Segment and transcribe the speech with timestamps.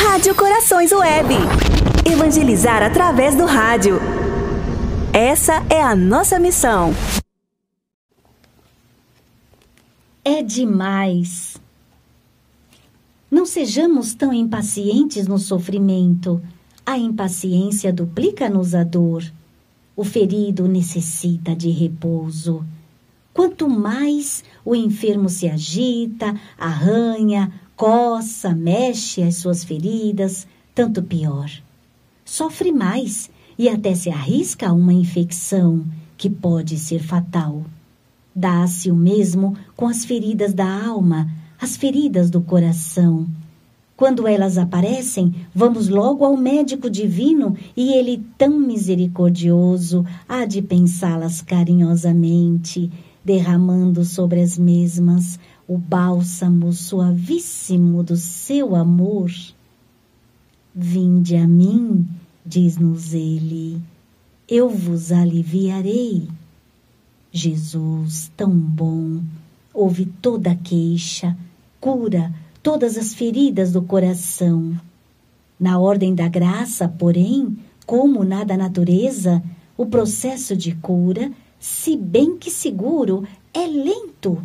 [0.00, 1.34] Rádio Corações Web.
[2.08, 3.98] Evangelizar através do rádio.
[5.12, 6.94] Essa é a nossa missão.
[10.24, 11.56] É demais.
[13.28, 16.40] Não sejamos tão impacientes no sofrimento.
[16.86, 19.24] A impaciência duplica-nos a dor.
[19.96, 22.64] O ferido necessita de repouso.
[23.34, 31.48] Quanto mais o enfermo se agita, arranha, coça, mexe as suas feridas, tanto pior.
[32.24, 37.62] Sofre mais e até se arrisca a uma infecção que pode ser fatal.
[38.34, 41.30] Dá-se o mesmo com as feridas da alma,
[41.60, 43.28] as feridas do coração.
[43.96, 51.40] Quando elas aparecem, vamos logo ao médico divino e ele, tão misericordioso, há de pensá-las
[51.40, 52.90] carinhosamente,
[53.24, 55.38] derramando sobre as mesmas
[55.68, 59.30] o bálsamo suavíssimo do seu amor.
[60.74, 62.08] Vinde a mim,
[62.44, 63.78] diz-nos ele,
[64.48, 66.26] eu vos aliviarei.
[67.30, 69.20] Jesus, tão bom,
[69.74, 71.36] ouve toda queixa,
[71.78, 72.32] cura
[72.62, 74.74] todas as feridas do coração.
[75.60, 79.42] Na ordem da graça, porém, como na da natureza,
[79.76, 84.42] o processo de cura, se bem que seguro, é lento.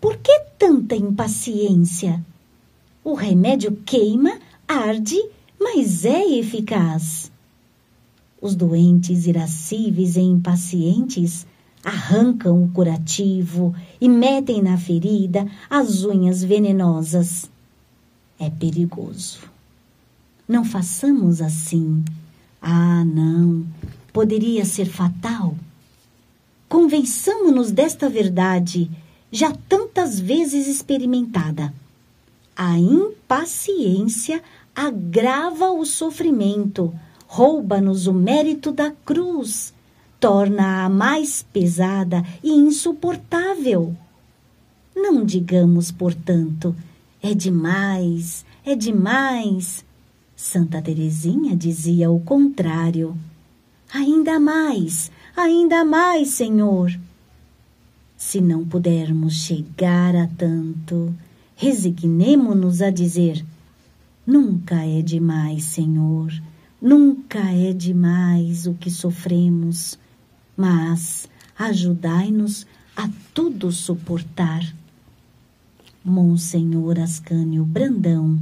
[0.00, 2.24] Por que tanta impaciência?
[3.04, 5.20] O remédio queima, arde,
[5.60, 7.30] mas é eficaz.
[8.40, 11.46] Os doentes irascíveis e impacientes
[11.84, 17.50] arrancam o curativo e metem na ferida as unhas venenosas.
[18.38, 19.40] É perigoso.
[20.48, 22.02] Não façamos assim.
[22.60, 23.66] Ah, não,
[24.12, 25.54] poderia ser fatal.
[26.68, 28.90] Convençamo-nos desta verdade,
[29.30, 31.72] já tantas vezes experimentada.
[32.56, 34.42] A impaciência
[34.74, 36.92] agrava o sofrimento,
[37.26, 39.72] rouba-nos o mérito da cruz
[40.20, 43.96] torna-a mais pesada e insuportável.
[44.94, 46.76] Não digamos, portanto,
[47.22, 49.82] é demais, é demais.
[50.36, 53.16] Santa Teresinha dizia o contrário.
[53.92, 56.92] Ainda mais, ainda mais, Senhor.
[58.20, 61.12] Se não pudermos chegar a tanto,
[61.56, 63.42] resignemo-nos a dizer:
[64.26, 66.30] Nunca é demais, Senhor,
[66.80, 69.98] nunca é demais o que sofremos
[70.60, 71.26] mas
[71.58, 74.62] ajudai-nos a tudo suportar.
[76.04, 78.38] Monsenhor Ascânio Brandão,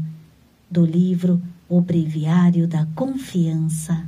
[0.68, 4.04] do livro O Breviário da Confiança.